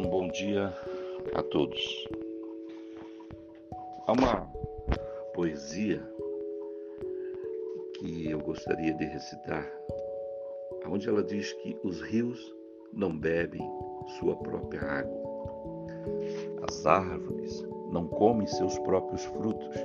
Um 0.00 0.08
bom 0.08 0.28
dia 0.28 0.72
a 1.34 1.42
todos. 1.42 2.08
Há 4.06 4.12
uma 4.12 4.50
poesia 5.34 6.02
que 7.98 8.30
eu 8.30 8.38
gostaria 8.40 8.94
de 8.94 9.04
recitar, 9.04 9.70
onde 10.86 11.06
ela 11.06 11.22
diz 11.22 11.52
que 11.52 11.78
os 11.84 12.00
rios 12.00 12.56
não 12.94 13.14
bebem 13.14 13.60
sua 14.18 14.34
própria 14.36 14.80
água, 14.80 15.20
as 16.66 16.86
árvores 16.86 17.62
não 17.92 18.08
comem 18.08 18.46
seus 18.46 18.78
próprios 18.78 19.26
frutos, 19.26 19.76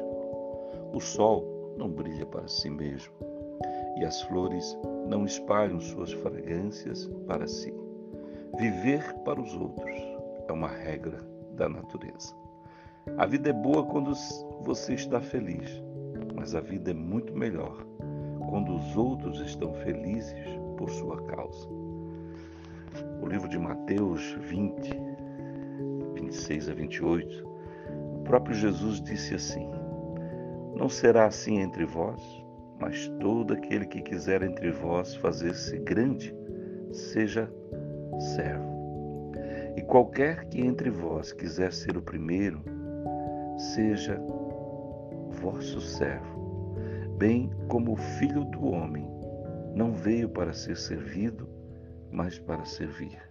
o 0.94 1.00
sol 1.02 1.76
não 1.76 1.90
brilha 1.90 2.26
para 2.26 2.48
si 2.48 2.70
mesmo 2.70 3.14
e 3.98 4.06
as 4.06 4.22
flores 4.22 4.78
não 5.10 5.26
espalham 5.26 5.82
suas 5.82 6.14
fragrâncias 6.14 7.06
para 7.28 7.46
si. 7.46 7.85
Viver 8.58 9.14
para 9.26 9.42
os 9.42 9.54
outros 9.54 9.92
é 10.48 10.52
uma 10.52 10.70
regra 10.70 11.22
da 11.58 11.68
natureza. 11.68 12.34
A 13.18 13.26
vida 13.26 13.50
é 13.50 13.54
boa 13.54 13.86
quando 13.86 14.14
você 14.62 14.94
está 14.94 15.20
feliz, 15.20 15.84
mas 16.34 16.56
a 16.56 16.62
vida 16.62 16.92
é 16.92 16.94
muito 16.94 17.36
melhor 17.36 17.86
quando 18.50 18.74
os 18.74 18.96
outros 18.96 19.42
estão 19.42 19.74
felizes 19.74 20.34
por 20.78 20.90
sua 20.90 21.22
causa. 21.24 21.68
O 23.22 23.28
livro 23.28 23.50
de 23.50 23.60
Mateus 23.60 24.22
20, 24.40 24.90
26 26.14 26.70
a 26.70 26.74
28, 26.74 27.48
o 28.16 28.24
próprio 28.24 28.56
Jesus 28.56 29.02
disse 29.02 29.36
assim: 29.36 29.70
Não 30.76 30.88
será 30.88 31.26
assim 31.26 31.60
entre 31.60 31.84
vós, 31.84 32.22
mas 32.80 33.10
todo 33.20 33.54
aquele 33.54 33.86
que 33.86 34.02
quiser 34.02 34.44
entre 34.44 34.72
vós 34.72 35.14
fazer-se 35.16 35.78
grande, 35.80 36.34
seja 36.94 37.52
servo. 38.36 39.32
E 39.76 39.82
qualquer 39.82 40.46
que 40.46 40.62
entre 40.62 40.90
vós 40.90 41.34
quiser 41.34 41.74
ser 41.74 41.98
o 41.98 42.02
primeiro, 42.02 42.64
seja 43.58 44.20
vosso 45.30 45.82
servo, 45.82 46.76
bem 47.18 47.50
como 47.68 47.94
o 47.94 47.98
filho 47.98 48.46
do 48.46 48.66
homem 48.66 49.08
não 49.76 49.92
veio 49.92 50.30
para 50.30 50.54
ser 50.54 50.78
servido, 50.78 51.50
mas 52.10 52.40
para 52.40 52.64
servir 52.64 53.22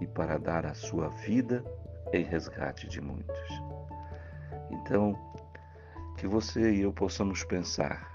e 0.00 0.06
para 0.06 0.38
dar 0.38 0.66
a 0.66 0.74
sua 0.74 1.08
vida 1.08 1.64
em 2.12 2.22
resgate 2.22 2.86
de 2.86 3.00
muitos. 3.00 3.62
Então, 4.70 5.14
que 6.18 6.26
você 6.26 6.70
e 6.72 6.82
eu 6.82 6.92
possamos 6.92 7.42
pensar, 7.44 8.06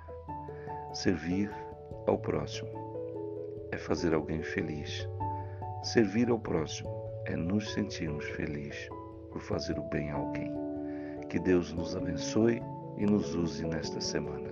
servir 0.93 1.51
ao 2.05 2.19
próximo 2.19 2.69
é 3.71 3.77
fazer 3.77 4.13
alguém 4.13 4.43
feliz 4.43 5.07
Servir 5.85 6.31
ao 6.31 6.39
próximo 6.39 6.89
é 7.25 7.35
nos 7.35 7.71
sentirmos 7.71 8.25
felizes 8.31 8.89
por 9.31 9.39
fazer 9.39 9.77
o 9.77 9.83
bem 9.83 10.09
a 10.09 10.15
alguém. 10.15 10.51
Que 11.29 11.37
Deus 11.37 11.71
nos 11.71 11.95
abençoe 11.95 12.59
e 12.97 13.05
nos 13.05 13.35
use 13.35 13.63
nesta 13.63 14.01
semana. 14.01 14.51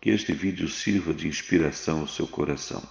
Que 0.00 0.08
este 0.08 0.32
vídeo 0.32 0.68
sirva 0.68 1.12
de 1.12 1.28
inspiração 1.28 2.00
ao 2.00 2.08
seu 2.08 2.26
coração. 2.26 2.82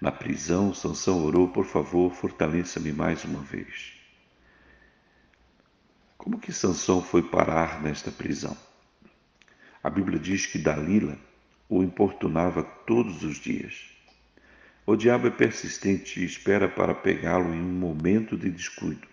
Na 0.00 0.10
prisão, 0.10 0.72
Sansão 0.72 1.26
orou, 1.26 1.48
por 1.48 1.66
favor, 1.66 2.10
fortaleça-me 2.10 2.90
mais 2.90 3.22
uma 3.22 3.42
vez. 3.42 3.92
Como 6.16 6.40
que 6.40 6.54
Sansão 6.54 7.02
foi 7.02 7.22
parar 7.22 7.82
nesta 7.82 8.10
prisão? 8.10 8.56
A 9.86 9.88
Bíblia 9.88 10.18
diz 10.18 10.46
que 10.46 10.58
Dalila 10.58 11.16
o 11.68 11.80
importunava 11.80 12.64
todos 12.64 13.22
os 13.22 13.36
dias. 13.36 13.84
O 14.84 14.96
diabo 14.96 15.28
é 15.28 15.30
persistente 15.30 16.18
e 16.18 16.24
espera 16.24 16.66
para 16.66 16.92
pegá-lo 16.92 17.54
em 17.54 17.60
um 17.60 17.72
momento 17.72 18.36
de 18.36 18.50
descuido. 18.50 19.06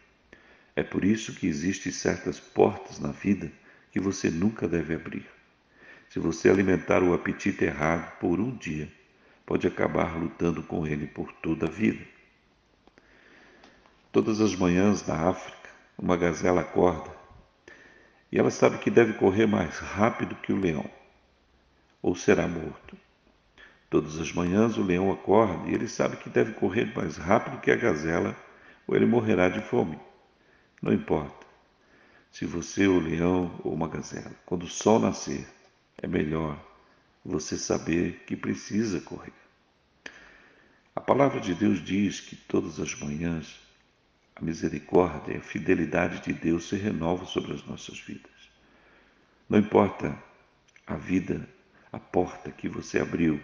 É 0.76 0.82
por 0.82 1.06
isso 1.06 1.36
que 1.36 1.46
existem 1.46 1.92
certas 1.92 2.40
portas 2.40 3.00
na 3.00 3.12
vida 3.12 3.52
que 3.92 4.00
você 4.00 4.32
nunca 4.32 4.68
deve 4.68 4.96
abrir. 4.96 5.28
Se 6.10 6.18
você 6.18 6.50
alimentar 6.50 7.04
o 7.04 7.14
apetite 7.14 7.66
errado 7.66 8.18
por 8.18 8.40
um 8.40 8.50
dia, 8.50 8.92
pode 9.46 9.68
acabar 9.68 10.18
lutando 10.18 10.64
com 10.64 10.88
ele 10.88 11.06
por 11.06 11.32
toda 11.34 11.68
a 11.68 11.70
vida. 11.70 12.04
Todas 14.12 14.42
as 14.42 14.56
manhãs 14.56 15.06
na 15.06 15.30
África, 15.30 15.70
uma 16.00 16.18
gazela 16.18 16.62
acorda 16.62 17.23
e 18.34 18.40
ela 18.40 18.50
sabe 18.50 18.80
que 18.80 18.90
deve 18.90 19.14
correr 19.14 19.46
mais 19.46 19.78
rápido 19.78 20.34
que 20.34 20.52
o 20.52 20.60
leão, 20.60 20.90
ou 22.02 22.16
será 22.16 22.48
morto. 22.48 22.98
Todas 23.92 24.18
as 24.18 24.34
manhãs 24.34 24.76
o 24.76 24.82
leão 24.82 25.12
acorda 25.12 25.70
e 25.70 25.76
ele 25.76 25.88
sabe 25.88 26.18
que 26.18 26.32
deve 26.32 26.54
correr 26.54 26.92
mais 26.96 27.16
rápido 27.16 27.62
que 27.62 27.70
a 27.70 27.76
gazela, 27.76 28.36
ou 28.88 28.96
ele 28.96 29.06
morrerá 29.06 29.50
de 29.50 29.62
fome. 29.62 30.00
Não 30.82 30.92
importa 30.92 31.46
se 32.32 32.44
você 32.44 32.86
é 32.86 32.88
o 32.88 33.00
leão 33.00 33.62
ou 33.64 33.72
uma 33.72 33.88
gazela. 33.88 34.32
Quando 34.48 34.64
o 34.64 34.68
sol 34.68 34.98
nascer, 34.98 35.48
é 36.02 36.08
melhor 36.08 36.60
você 37.24 37.56
saber 37.56 38.24
que 38.26 38.36
precisa 38.36 39.00
correr. 39.00 39.32
A 40.96 41.00
palavra 41.00 41.40
de 41.40 41.54
Deus 41.54 41.86
diz 41.86 42.20
que 42.20 42.36
todas 42.36 42.80
as 42.80 43.00
manhãs 43.00 43.63
a 44.44 44.46
misericórdia 44.46 45.34
e 45.34 45.38
a 45.38 45.42
fidelidade 45.42 46.22
de 46.22 46.34
Deus 46.34 46.68
se 46.68 46.76
renovam 46.76 47.26
sobre 47.26 47.54
as 47.54 47.66
nossas 47.66 47.98
vidas. 47.98 48.32
Não 49.50 49.58
importa 49.58 50.22
a 50.86 50.98
vida, 50.98 51.48
a 51.92 51.98
porta 51.98 52.52
que 52.52 52.68
você 52.68 53.00
abriu, 53.00 53.42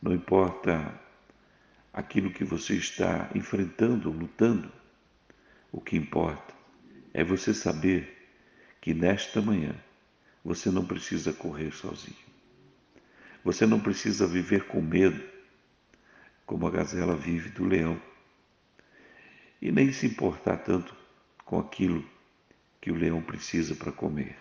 não 0.00 0.12
importa 0.12 1.00
aquilo 1.90 2.30
que 2.30 2.44
você 2.44 2.74
está 2.74 3.30
enfrentando, 3.34 4.10
lutando, 4.10 4.70
o 5.70 5.80
que 5.80 5.96
importa 5.96 6.54
é 7.14 7.24
você 7.24 7.54
saber 7.54 8.28
que 8.78 8.92
nesta 8.92 9.40
manhã 9.40 9.74
você 10.44 10.70
não 10.70 10.84
precisa 10.84 11.32
correr 11.32 11.72
sozinho. 11.72 12.16
Você 13.42 13.64
não 13.64 13.80
precisa 13.80 14.26
viver 14.26 14.66
com 14.66 14.82
medo, 14.82 15.22
como 16.44 16.66
a 16.66 16.70
gazela 16.70 17.16
vive 17.16 17.48
do 17.50 17.64
leão 17.64 17.98
e 19.62 19.70
nem 19.70 19.92
se 19.92 20.06
importar 20.06 20.56
tanto 20.56 20.92
com 21.44 21.60
aquilo 21.60 22.04
que 22.80 22.90
o 22.90 22.96
leão 22.96 23.22
precisa 23.22 23.76
para 23.76 23.92
comer. 23.92 24.36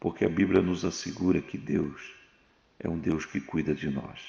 Porque 0.00 0.24
a 0.24 0.28
Bíblia 0.28 0.60
nos 0.60 0.84
assegura 0.84 1.40
que 1.40 1.56
Deus 1.56 2.12
é 2.80 2.88
um 2.88 2.98
Deus 2.98 3.24
que 3.24 3.40
cuida 3.40 3.72
de 3.72 3.88
nós. 3.88 4.20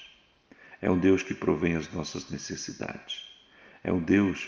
É 0.80 0.92
um 0.92 1.00
Deus 1.00 1.24
que 1.24 1.34
provém 1.34 1.76
as 1.76 1.92
nossas 1.92 2.30
necessidades. 2.30 3.26
É 3.84 3.92
um 3.92 4.00
Deus 4.00 4.48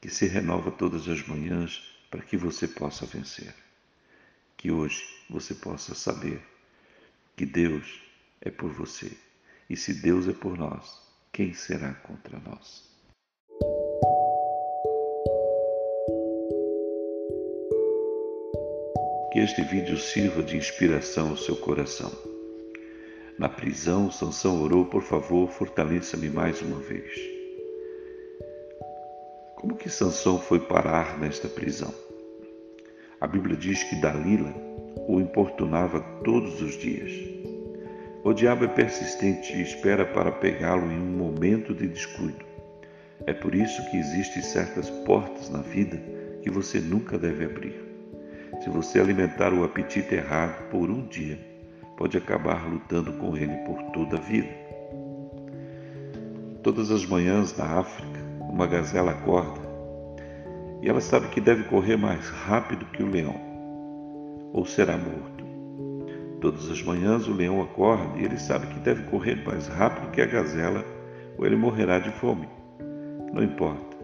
que 0.00 0.08
se 0.08 0.26
renova 0.26 0.72
todas 0.72 1.08
as 1.08 1.24
manhãs 1.24 1.80
para 2.10 2.22
que 2.22 2.36
você 2.36 2.66
possa 2.66 3.06
vencer. 3.06 3.54
Que 4.56 4.72
hoje 4.72 5.04
você 5.30 5.54
possa 5.54 5.94
saber 5.94 6.42
que 7.36 7.46
Deus 7.46 8.00
é 8.40 8.50
por 8.50 8.72
você. 8.72 9.16
E 9.70 9.76
se 9.76 9.94
Deus 9.94 10.26
é 10.26 10.32
por 10.32 10.58
nós, 10.58 11.00
quem 11.32 11.54
será 11.54 11.94
contra 11.94 12.40
nós? 12.40 12.93
Que 19.34 19.40
este 19.40 19.62
vídeo 19.62 19.98
sirva 19.98 20.44
de 20.44 20.56
inspiração 20.56 21.30
ao 21.30 21.36
seu 21.36 21.56
coração. 21.56 22.12
Na 23.36 23.48
prisão, 23.48 24.08
Sansão 24.08 24.62
orou, 24.62 24.84
por 24.86 25.02
favor, 25.02 25.50
fortaleça-me 25.50 26.30
mais 26.30 26.62
uma 26.62 26.78
vez. 26.78 27.10
Como 29.56 29.74
que 29.74 29.90
Sansão 29.90 30.38
foi 30.38 30.60
parar 30.60 31.18
nesta 31.18 31.48
prisão? 31.48 31.92
A 33.20 33.26
Bíblia 33.26 33.56
diz 33.56 33.82
que 33.82 33.96
Dalila 33.96 34.54
o 35.08 35.18
importunava 35.18 36.00
todos 36.22 36.62
os 36.62 36.78
dias. 36.78 37.10
O 38.22 38.32
diabo 38.32 38.66
é 38.66 38.68
persistente 38.68 39.52
e 39.52 39.62
espera 39.62 40.06
para 40.06 40.30
pegá-lo 40.30 40.92
em 40.92 40.96
um 41.00 41.18
momento 41.18 41.74
de 41.74 41.88
descuido. 41.88 42.44
É 43.26 43.32
por 43.32 43.52
isso 43.52 43.84
que 43.90 43.96
existem 43.96 44.42
certas 44.42 44.88
portas 45.04 45.50
na 45.50 45.60
vida 45.60 46.00
que 46.40 46.50
você 46.50 46.78
nunca 46.78 47.18
deve 47.18 47.46
abrir. 47.46 47.83
Se 48.62 48.70
você 48.70 49.00
alimentar 49.00 49.52
o 49.52 49.64
apetite 49.64 50.14
errado 50.14 50.68
por 50.70 50.90
um 50.90 51.06
dia, 51.06 51.38
pode 51.96 52.16
acabar 52.16 52.66
lutando 52.66 53.12
com 53.14 53.36
ele 53.36 53.54
por 53.66 53.82
toda 53.92 54.16
a 54.16 54.20
vida. 54.20 54.48
Todas 56.62 56.90
as 56.90 57.04
manhãs 57.04 57.56
na 57.56 57.78
África, 57.78 58.20
uma 58.48 58.66
gazela 58.66 59.12
acorda 59.12 59.60
e 60.80 60.88
ela 60.88 61.00
sabe 61.00 61.28
que 61.28 61.40
deve 61.40 61.64
correr 61.64 61.96
mais 61.96 62.28
rápido 62.28 62.84
que 62.86 63.02
o 63.02 63.06
leão, 63.06 63.34
ou 64.52 64.66
será 64.66 64.96
morto. 64.96 65.44
Todas 66.40 66.70
as 66.70 66.82
manhãs 66.82 67.26
o 67.26 67.32
leão 67.32 67.62
acorda 67.62 68.18
e 68.18 68.24
ele 68.24 68.38
sabe 68.38 68.66
que 68.66 68.78
deve 68.80 69.02
correr 69.04 69.42
mais 69.46 69.66
rápido 69.66 70.10
que 70.10 70.20
a 70.20 70.26
gazela, 70.26 70.84
ou 71.38 71.46
ele 71.46 71.56
morrerá 71.56 71.98
de 71.98 72.10
fome. 72.12 72.46
Não 73.32 73.42
importa 73.42 73.96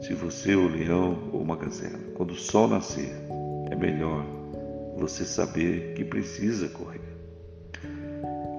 se 0.00 0.12
você 0.12 0.54
é 0.54 0.56
o 0.56 0.66
leão 0.66 1.30
ou 1.32 1.40
uma 1.40 1.54
gazela, 1.54 2.00
quando 2.16 2.32
o 2.32 2.36
sol 2.36 2.66
nascer, 2.66 3.14
é 3.72 3.74
melhor 3.74 4.22
você 4.98 5.24
saber 5.24 5.94
que 5.94 6.04
precisa 6.04 6.68
correr. 6.68 7.00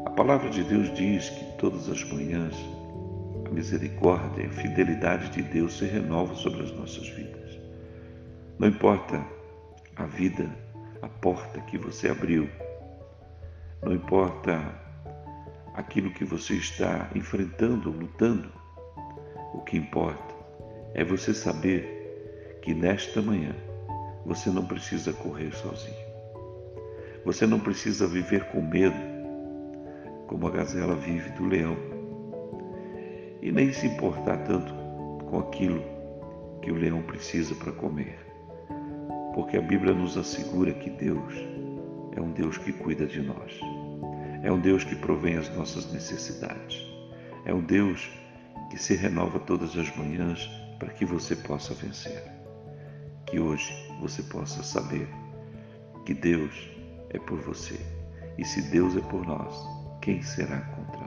A 0.07 0.09
palavra 0.09 0.49
de 0.49 0.63
Deus 0.63 0.91
diz 0.95 1.29
que 1.29 1.45
todas 1.57 1.87
as 1.87 2.03
manhãs 2.11 2.55
a 3.45 3.49
misericórdia 3.49 4.43
e 4.43 4.47
a 4.47 4.49
fidelidade 4.49 5.29
de 5.29 5.43
Deus 5.43 5.77
se 5.77 5.85
renovam 5.85 6.35
sobre 6.35 6.63
as 6.63 6.71
nossas 6.71 7.07
vidas. 7.09 7.59
Não 8.57 8.67
importa 8.67 9.23
a 9.95 10.05
vida, 10.05 10.49
a 11.01 11.07
porta 11.07 11.61
que 11.61 11.77
você 11.77 12.09
abriu, 12.09 12.49
não 13.83 13.93
importa 13.93 14.59
aquilo 15.75 16.11
que 16.11 16.25
você 16.25 16.55
está 16.55 17.07
enfrentando, 17.13 17.91
lutando, 17.91 18.51
o 19.53 19.61
que 19.61 19.77
importa 19.77 20.33
é 20.95 21.03
você 21.03 21.35
saber 21.35 22.59
que 22.63 22.73
nesta 22.73 23.21
manhã 23.21 23.53
você 24.25 24.49
não 24.49 24.65
precisa 24.65 25.13
correr 25.13 25.53
sozinho. 25.53 26.13
Você 27.25 27.45
não 27.45 27.59
precisa 27.59 28.07
viver 28.07 28.45
com 28.45 28.61
medo 28.61 29.13
como 30.27 30.47
a 30.47 30.51
gazela 30.51 30.95
vive 30.95 31.29
do 31.31 31.45
leão, 31.45 31.77
e 33.39 33.51
nem 33.51 33.71
se 33.71 33.85
importar 33.85 34.37
tanto 34.45 34.73
com 35.25 35.37
aquilo 35.37 35.83
que 36.61 36.71
o 36.71 36.75
leão 36.75 37.03
precisa 37.03 37.53
para 37.53 37.71
comer, 37.71 38.17
porque 39.35 39.57
a 39.57 39.61
Bíblia 39.61 39.93
nos 39.93 40.17
assegura 40.17 40.73
que 40.73 40.89
Deus 40.89 41.35
é 42.15 42.21
um 42.21 42.31
Deus 42.31 42.57
que 42.57 42.73
cuida 42.73 43.05
de 43.05 43.21
nós, 43.21 43.59
é 44.41 44.51
um 44.51 44.59
Deus 44.59 44.83
que 44.83 44.95
provém 44.95 45.35
as 45.35 45.53
nossas 45.55 45.91
necessidades, 45.93 46.83
é 47.45 47.53
um 47.53 47.61
Deus 47.61 48.09
que 48.71 48.81
se 48.81 48.95
renova 48.95 49.39
todas 49.39 49.77
as 49.77 49.95
manhãs 49.95 50.49
para 50.79 50.89
que 50.89 51.05
você 51.05 51.35
possa 51.35 51.75
vencer. 51.75 52.32
Que 53.33 53.39
hoje 53.39 53.73
você 53.99 54.21
possa 54.21 54.61
saber 54.61 55.09
que 56.05 56.13
Deus 56.13 56.69
é 57.09 57.17
por 57.17 57.39
você. 57.39 57.79
E 58.37 58.45
se 58.45 58.61
Deus 58.69 58.95
é 58.95 59.01
por 59.01 59.25
nós, 59.25 59.55
quem 60.03 60.21
será 60.21 60.59
contra 60.59 61.02